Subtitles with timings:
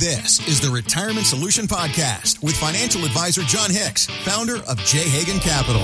[0.00, 5.00] This is the Retirement Solution Podcast with financial advisor Jon Hicks, founder of J.
[5.00, 5.82] Hagan Capital.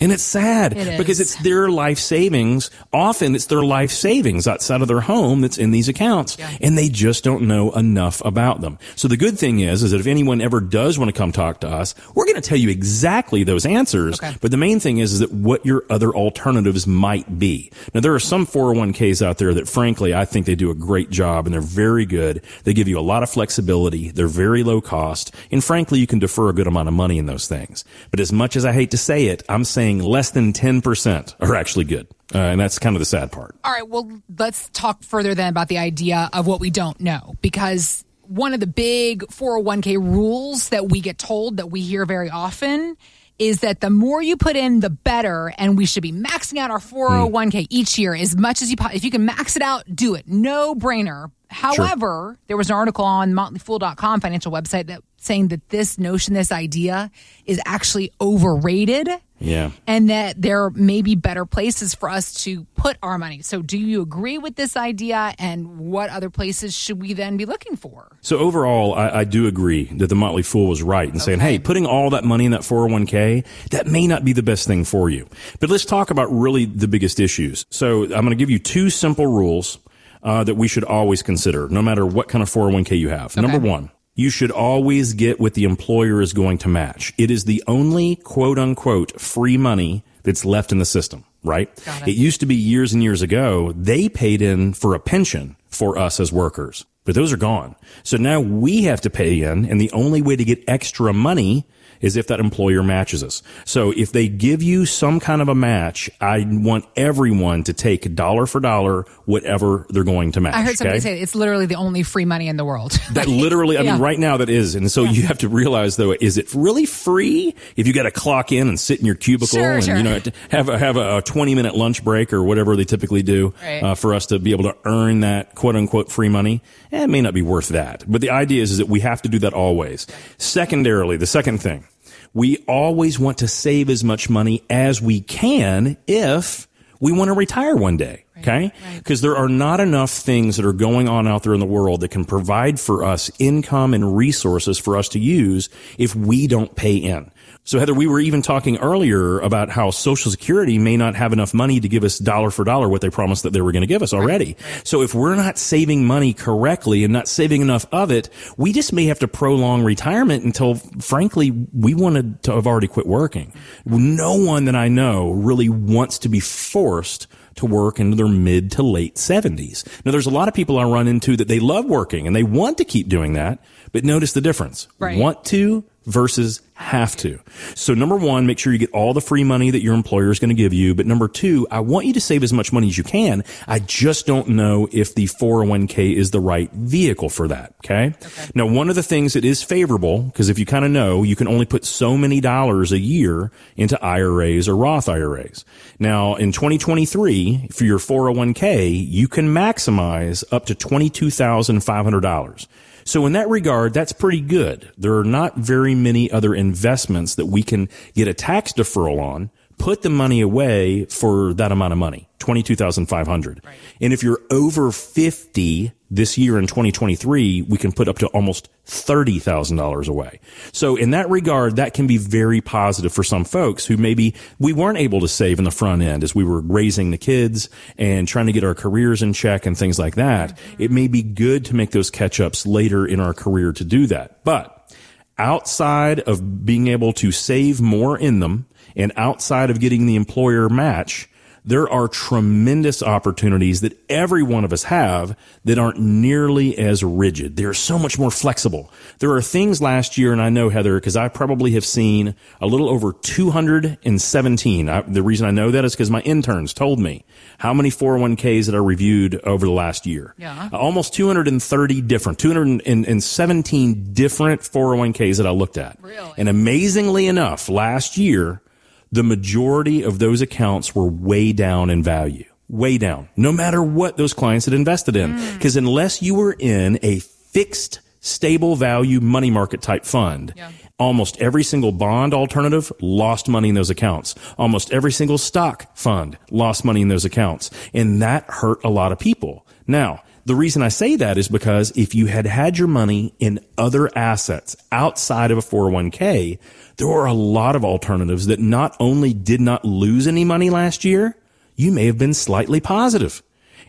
[0.00, 2.70] And it's sad It because it's their life savings.
[2.92, 6.50] Often it's their life savings outside of their home that's in these accounts Yeah.
[6.60, 8.78] and they just don't know enough about them.
[8.96, 11.60] So the good thing is, is that if anyone ever does want to come talk
[11.60, 14.18] to us, we're going to tell you exactly those answers.
[14.22, 14.34] Okay.
[14.40, 17.70] But the main thing is, is that what your other alternatives might be.
[17.94, 21.10] Now there are some 401ks out there that frankly, I think they do a great
[21.10, 22.42] job and they're very good.
[22.64, 24.10] They give you a lot of flexibility.
[24.10, 25.34] They're very low cost.
[25.50, 27.84] And frankly, you can defer a good amount of money in those things.
[28.10, 31.54] But as much as I hate to say it, I'm saying less than 10% are
[31.54, 32.06] actually good.
[32.34, 33.56] Uh, and that's kind of the sad part.
[33.64, 37.34] All right, well, let's talk further then about the idea of what we don't know
[37.42, 42.30] because one of the big 401k rules that we get told that we hear very
[42.30, 42.96] often
[43.40, 46.70] is that the more you put in, the better, and we should be maxing out
[46.70, 50.14] our 401k each year as much as you if you can max it out, do
[50.14, 50.28] it.
[50.28, 51.30] No brainer.
[51.48, 56.52] However, there was an article on motleyfool.com financial website that saying that this notion, this
[56.52, 57.10] idea
[57.46, 59.08] is actually overrated
[59.40, 59.70] Yeah.
[59.86, 63.42] and that there may be better places for us to put our money.
[63.42, 65.34] So, do you agree with this idea?
[65.38, 68.16] And what other places should we then be looking for?
[68.20, 71.58] So overall, I, I do agree that the Motley Fool was right in saying, hey,
[71.58, 75.08] putting all that money in that 401k, that may not be the best thing for
[75.08, 75.26] you.
[75.58, 77.64] But let's talk about really the biggest issues.
[77.70, 79.78] So I'm going to give you two simple rules
[80.22, 83.36] uh, that we should always consider, no matter what kind of 401k you have.
[83.36, 83.90] Number one.
[84.20, 87.14] You should always get what the employer is going to match.
[87.16, 91.70] It is the only quote unquote free money that's left in the system, right?
[92.02, 92.08] It.
[92.08, 95.96] It used to be years and years ago, they paid in for a pension for
[95.96, 97.76] us as workers, but those are gone.
[98.02, 101.66] So now we have to pay in and the only way to get extra money
[102.00, 103.42] is if that employer matches us.
[103.64, 108.14] So if they give you some kind of a match, I want everyone to take
[108.14, 110.54] dollar for dollar whatever they're going to match.
[110.54, 111.16] I heard somebody okay?
[111.16, 112.98] say it's literally the only free money in the world.
[113.12, 113.92] That literally, I Yeah.
[113.94, 114.74] mean, right now that is.
[114.76, 118.10] And so you have to realize though, is it really free if you got to
[118.10, 119.96] clock in and sit in your cubicle Sure, and, sure.
[119.96, 120.18] you know,
[120.50, 123.82] have a, have a 20 minute lunch break or whatever they typically do Right.
[123.82, 126.62] uh, for us to be able to earn that quote unquote free money?
[126.92, 128.04] Eh, it may not be worth that.
[128.06, 130.06] But the idea is, is that we have to do that always.
[130.38, 131.84] Secondarily, the second thing,
[132.32, 136.68] we always want to save as much money as we can if
[137.00, 138.24] we want to retire one day.
[138.38, 138.72] Okay.
[138.96, 142.00] Because there are not enough things that are going on out there in the world
[142.00, 145.68] that can provide for us income and resources for us to use
[145.98, 147.30] if we don't pay in.
[147.70, 151.54] So Heather, we were even talking earlier about how Social Security may not have enough
[151.54, 153.86] money to give us dollar for dollar what they promised that they were going to
[153.86, 154.56] give us already.
[154.82, 158.92] So if we're not saving money correctly and not saving enough of it, we just
[158.92, 163.52] may have to prolong retirement until frankly we wanted to have already quit working.
[163.84, 168.72] No one that I know really wants to be forced to work into their mid
[168.72, 169.86] to late 70s.
[170.04, 172.42] Now there's a lot of people I run into that they love working and they
[172.42, 173.62] want to keep doing that,
[173.92, 174.88] but notice the difference.
[174.98, 175.16] Right.
[175.16, 177.38] Want to versus have to.
[177.74, 180.38] So number one, make sure you get all the free money that your employer is
[180.38, 180.94] going to give you.
[180.94, 183.44] But number two, I want you to save as much money as you can.
[183.68, 187.74] I just don't know if the 401k is the right vehicle for that.
[187.84, 188.14] Okay.
[188.16, 188.50] okay.
[188.54, 191.36] Now, one of the things that is favorable, because if you kind of know, you
[191.36, 195.66] can only put so many dollars a year into IRAs or Roth IRAs.
[195.98, 202.66] Now, in 2023, for your 401k, you can maximize up to $22,500.
[203.04, 204.92] So in that regard, that's pretty good.
[204.96, 209.50] There are not very many other investments that we can get a tax deferral on,
[209.80, 212.28] put the money away for that amount of money.
[212.38, 213.60] 22,500.
[213.64, 213.74] Right.
[214.00, 218.68] And if you're over 50 this year in 2023, we can put up to almost
[218.86, 220.40] $30,000 away.
[220.72, 224.72] So in that regard, that can be very positive for some folks who maybe we
[224.72, 228.26] weren't able to save in the front end as we were raising the kids and
[228.26, 230.56] trying to get our careers in check and things like that.
[230.56, 230.82] Mm-hmm.
[230.82, 234.06] It may be good to make those catch ups later in our career to do
[234.08, 234.44] that.
[234.44, 234.94] But
[235.38, 238.66] outside of being able to save more in them
[238.96, 241.28] and outside of getting the employer match,
[241.64, 247.56] there are tremendous opportunities that every one of us have that aren't nearly as rigid.
[247.56, 248.90] They're so much more flexible.
[249.18, 252.66] There are things last year, and I know Heather, because I probably have seen a
[252.66, 254.88] little over 217.
[254.88, 257.24] I, the reason I know that is because my interns told me
[257.58, 260.34] how many 401ks that I reviewed over the last year.
[260.38, 260.70] Yeah.
[260.72, 265.98] Almost 230 different, 217 different 401ks that I looked at.
[266.00, 266.32] Really?
[266.38, 268.62] And amazingly enough, last year,
[269.12, 272.44] the majority of those accounts were way down in value.
[272.68, 273.28] Way down.
[273.36, 275.32] No matter what those clients had invested in.
[275.54, 275.78] Because mm.
[275.78, 280.70] unless you were in a fixed, stable value money market type fund, yeah.
[280.98, 284.36] almost every single bond alternative lost money in those accounts.
[284.56, 287.70] Almost every single stock fund lost money in those accounts.
[287.92, 289.66] And that hurt a lot of people.
[289.88, 293.60] Now, the reason I say that is because if you had had your money in
[293.76, 296.58] other assets outside of a 401k,
[296.96, 301.04] there were a lot of alternatives that not only did not lose any money last
[301.04, 301.36] year,
[301.76, 303.42] you may have been slightly positive.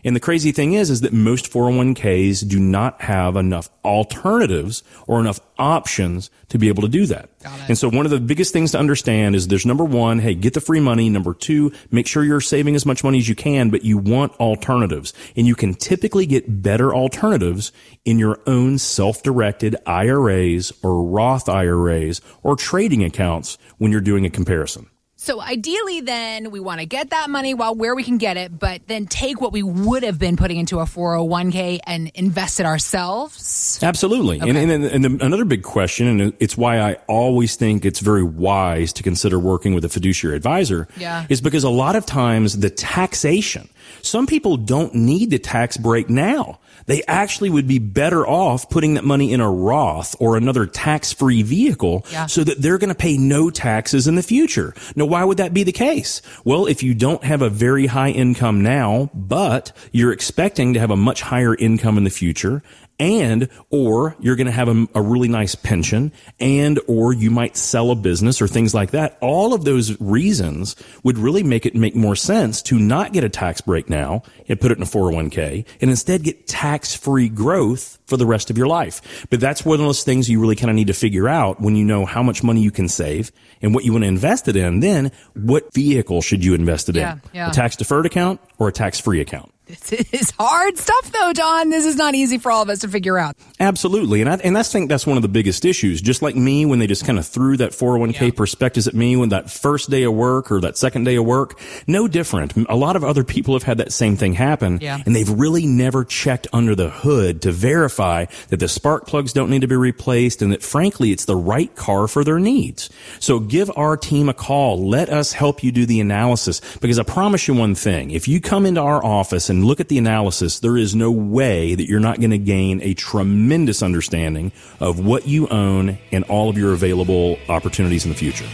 [0.04, 5.20] And the crazy thing is, is that most 401ks do not have enough alternatives or
[5.20, 7.30] enough options to be able to do that.
[7.68, 10.54] And so one of the biggest things to understand is there's number one, hey, get
[10.54, 11.08] the free money.
[11.08, 14.32] Number two, make sure you're saving as much money as you can, but you want
[14.40, 15.12] alternatives.
[15.36, 17.70] And you can typically get better alternatives
[18.04, 24.30] in your own self-directed IRAs or Roth IRAs or trading accounts when you're doing a
[24.30, 24.88] comparison.
[25.22, 28.58] So ideally, then we want to get that money while where we can get it,
[28.58, 32.66] but then take what we would have been putting into a 401k and invest it
[32.66, 33.78] ourselves.
[33.80, 34.40] Absolutely.
[34.40, 34.50] Okay.
[34.50, 38.24] And, and, and the, another big question, and it's why I always think it's very
[38.24, 41.24] wise to consider working with a fiduciary advisor, yeah.
[41.28, 43.68] is because a lot of times the taxation,
[44.02, 48.94] some people don't need the tax break now they actually would be better off putting
[48.94, 52.26] that money in a Roth or another tax free vehicle yeah.
[52.26, 54.74] so that they're going to pay no taxes in the future.
[54.96, 56.22] Now, why would that be the case?
[56.44, 60.90] Well, if you don't have a very high income now, but you're expecting to have
[60.90, 62.62] a much higher income in the future,
[63.02, 67.56] and or you're going to have a, a, really nice pension and or you might
[67.56, 69.18] sell a business or things like that.
[69.20, 73.28] All of those reasons would really make it make more sense to not get a
[73.28, 78.16] tax break now and put it in a 401k and instead get tax-free growth for
[78.16, 79.26] the rest of your life.
[79.30, 81.74] But that's one of those things you really kind of need to figure out when
[81.74, 84.54] you know how much money you can save and what you want to invest it
[84.54, 87.22] in then what vehicle should you invest it yeah, in?
[87.32, 87.50] Yeah.
[87.50, 91.70] a tax deferred account or a tax free account this is hard stuff, though, Jon.
[91.70, 93.36] This is not easy for all of us to figure out.
[93.60, 96.00] Absolutely, and I and I think that's one of the biggest issues.
[96.02, 98.30] Just like me, when they just kind of threw that 401k yeah.
[98.34, 101.60] prospectus at me when that first day of work or that second day of work,
[101.86, 102.54] no different.
[102.68, 105.00] A lot of other people have had that same thing happen, yeah.
[105.06, 109.48] and they've really never checked under the hood to verify that the spark plugs don't
[109.48, 112.90] need to be replaced, and that frankly, it's the right car for their needs.
[113.20, 114.88] So give our team a call.
[114.88, 118.40] Let us help you do the analysis because I promise you one thing: if you
[118.40, 122.00] come into our office and look at the analysis, there is no way that you're
[122.00, 126.72] not going to gain a tremendous understanding of what you own and all of your
[126.72, 128.46] available opportunities in the future.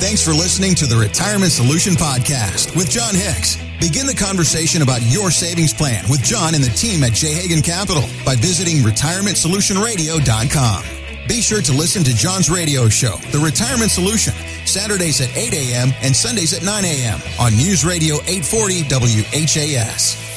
[0.00, 3.58] Thanks for listening to the Retirement Solution Podcast with Jon Hicks.
[3.78, 7.34] Begin the conversation about your savings plan with Jon and the team at J.
[7.34, 10.97] Hagan Capital by visiting retirementsolutionradio.com.
[11.28, 14.32] Be sure to listen to Jon's radio show, The Retirement Solution,
[14.64, 15.90] Saturdays at 8 a.m.
[16.00, 17.20] and Sundays at 9 a.m.
[17.38, 20.27] on News Radio 840 WHAS.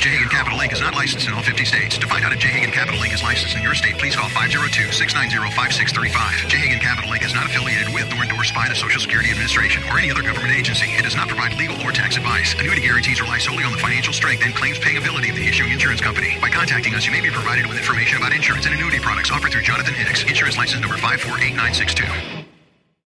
[0.00, 0.16] J.
[0.32, 0.72] Capital Inc.
[0.72, 1.98] is not licensed in all 50 states.
[1.98, 2.64] To find out if J.
[2.72, 3.12] Capital Inc.
[3.12, 6.48] is licensed in your state, please call 502-690-5635.
[6.48, 6.78] J.
[6.80, 7.22] Capital Inc.
[7.22, 10.56] is not affiliated with nor endorsed by the Social Security Administration or any other government
[10.56, 10.86] agency.
[10.96, 12.54] It does not provide legal or tax advice.
[12.58, 15.70] Annuity guarantees rely solely on the financial strength and claims paying ability of the issuing
[15.70, 16.38] insurance company.
[16.40, 19.52] By contacting us, you may be provided with information about insurance and annuity products offered
[19.52, 22.39] through Jonathan Hicks, insurance license number 548962.